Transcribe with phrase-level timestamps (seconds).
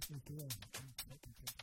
[0.00, 1.59] Thank you.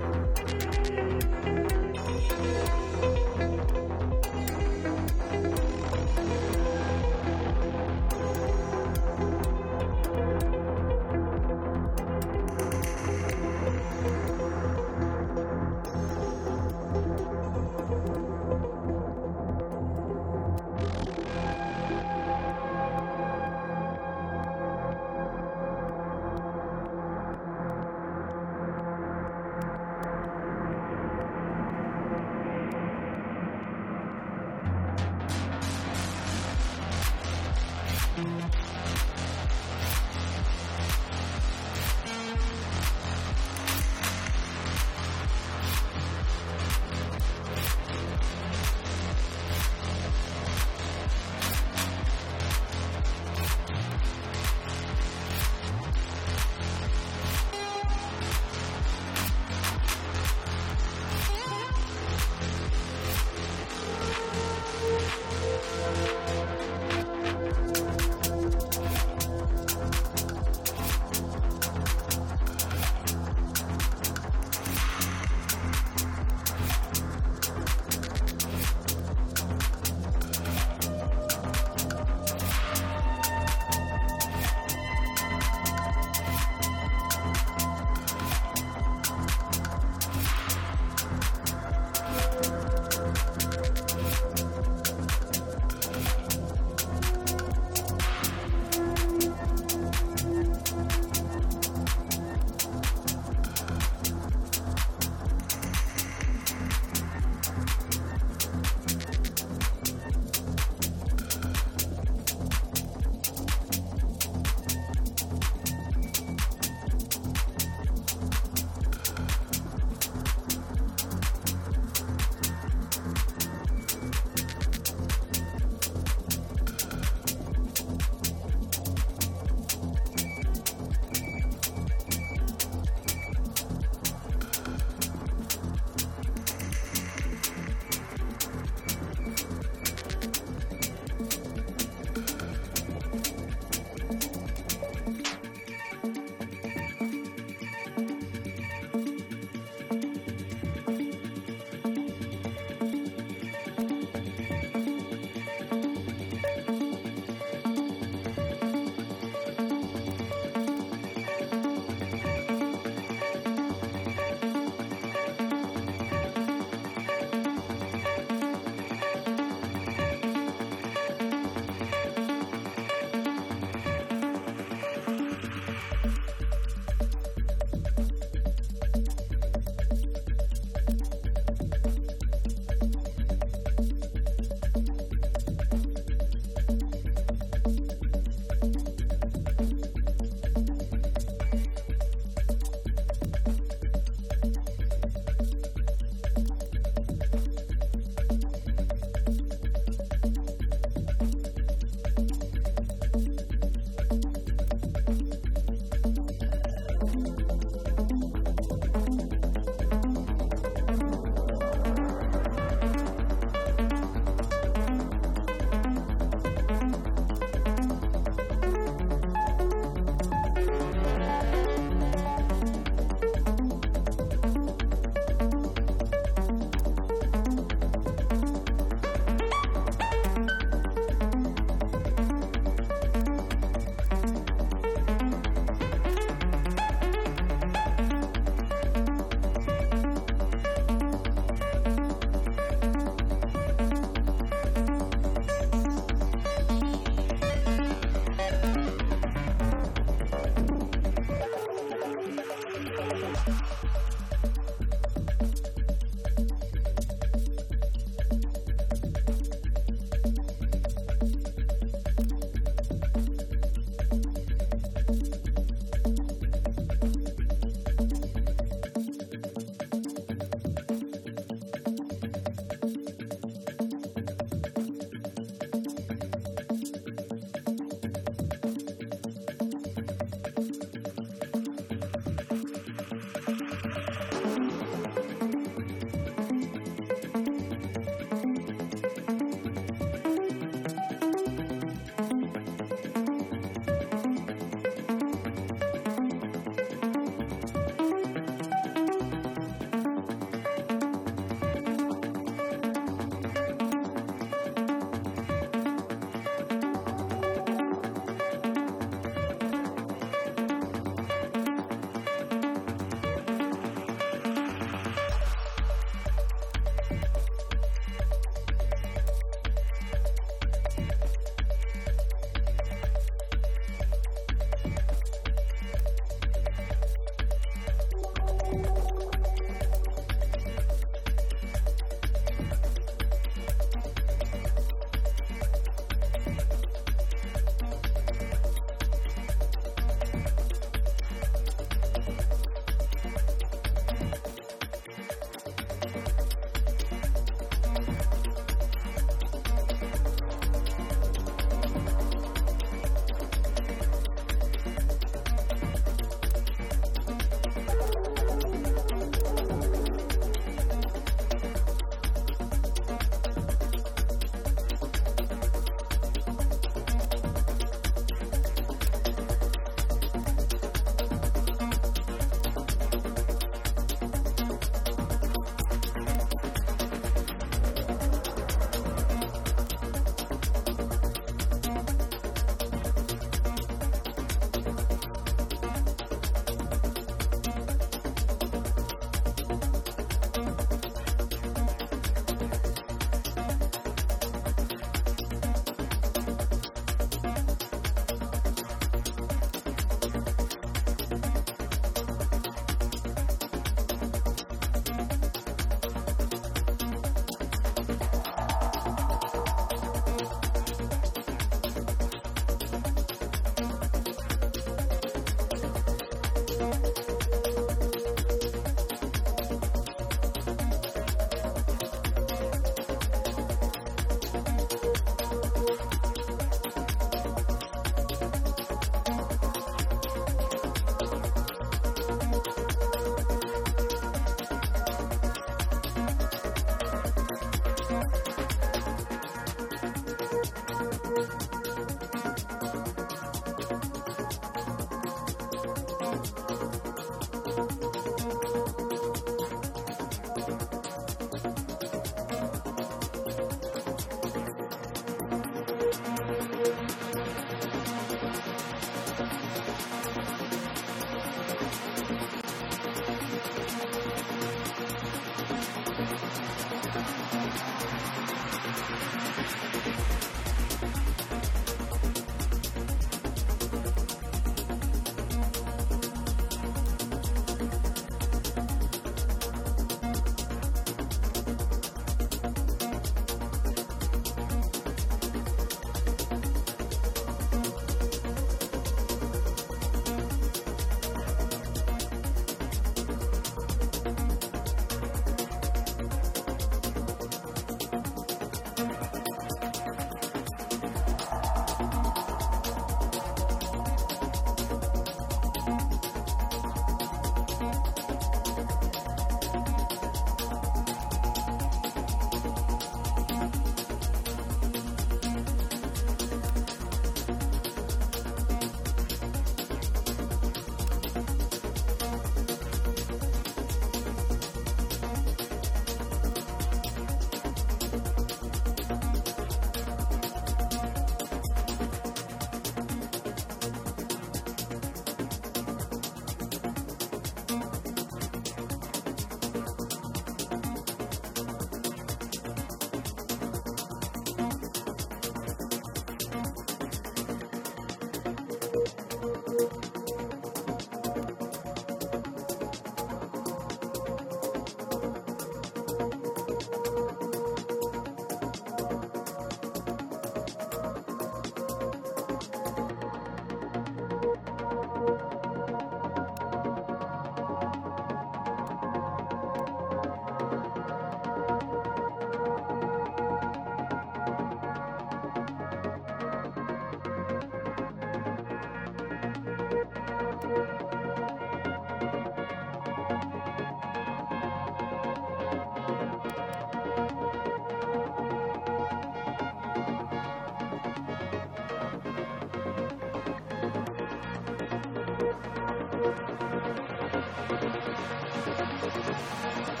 [599.76, 600.00] Thank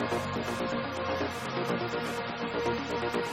[3.14, 3.25] you.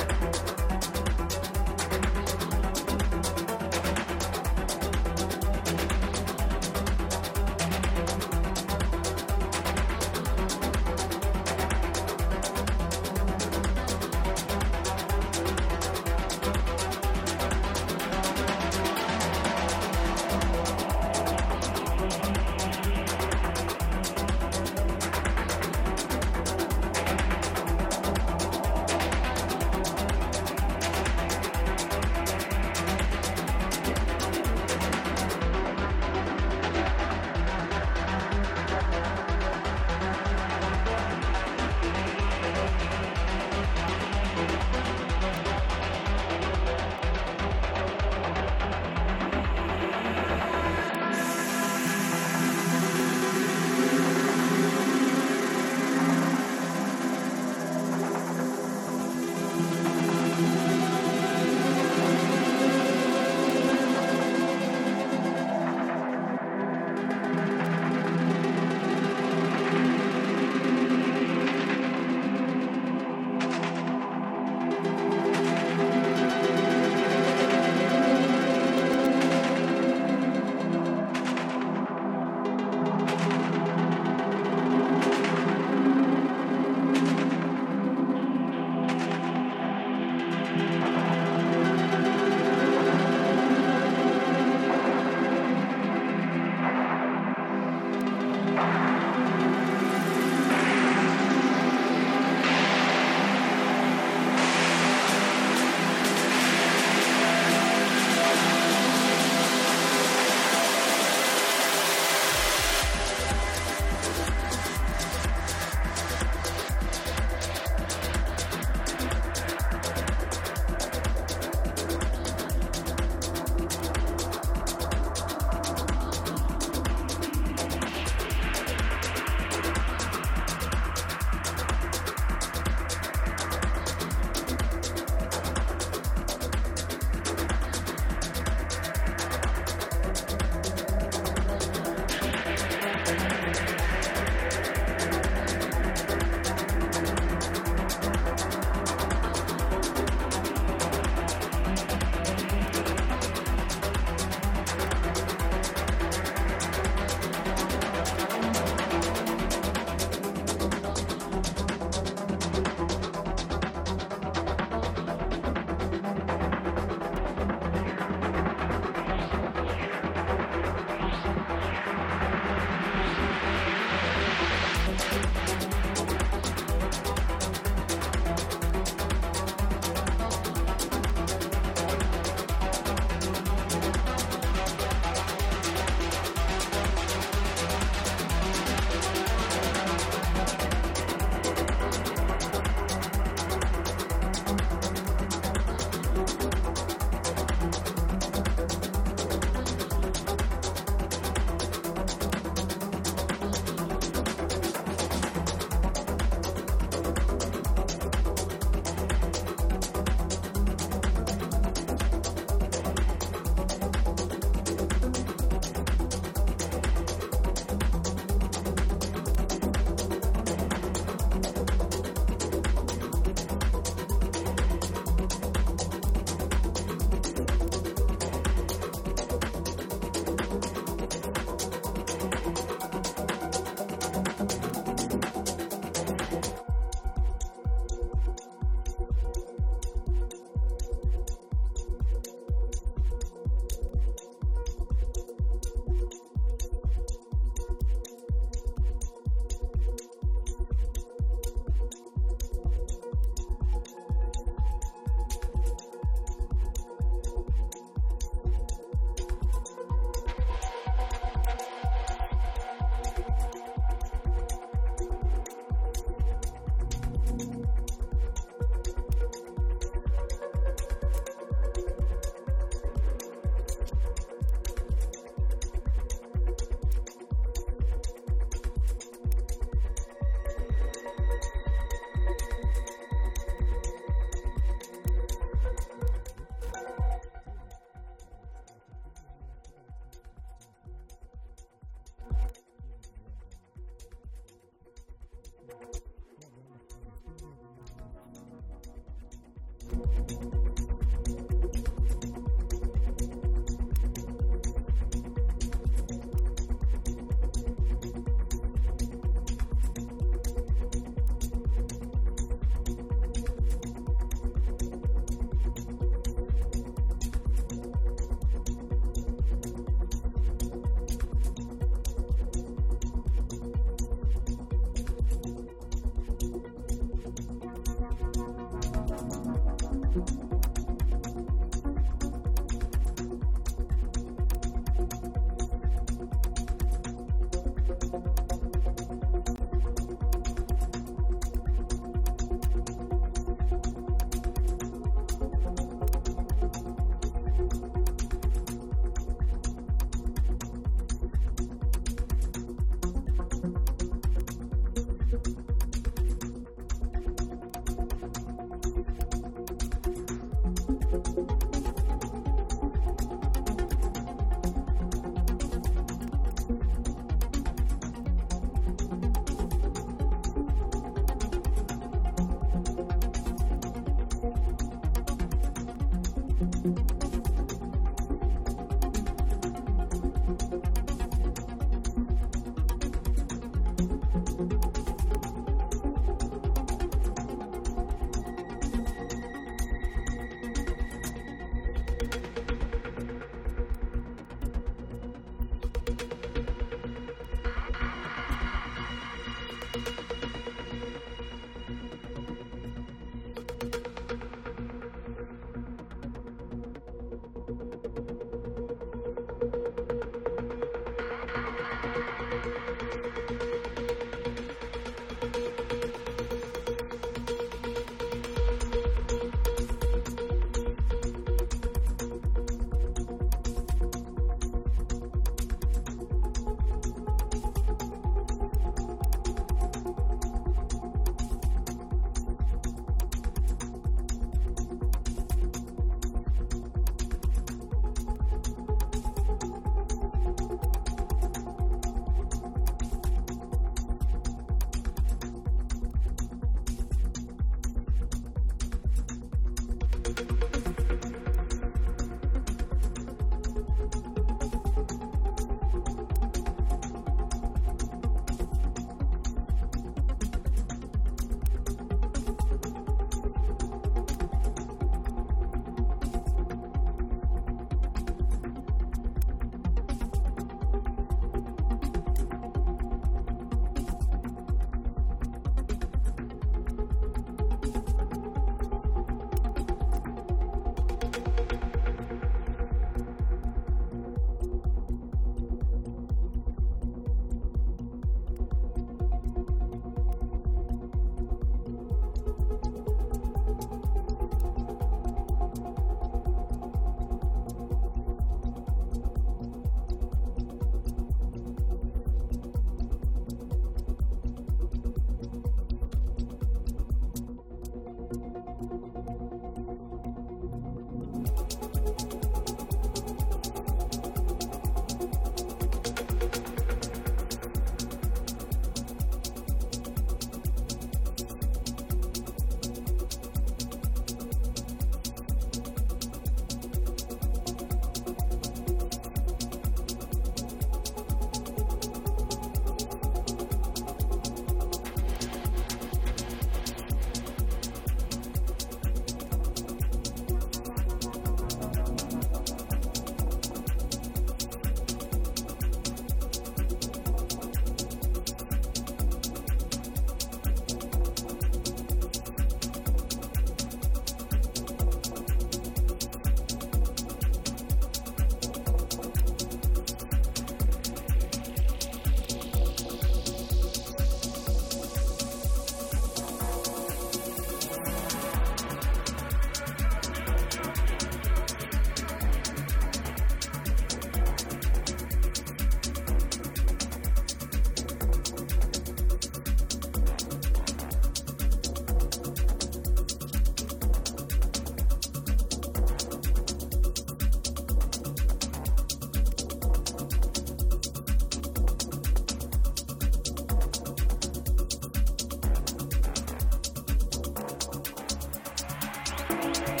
[599.61, 600.00] Bye.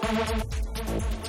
[0.04, 1.23] すごい。